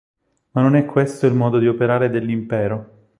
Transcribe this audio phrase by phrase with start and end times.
[0.53, 3.07] Ma non è questo il modo di operare dell'Impero.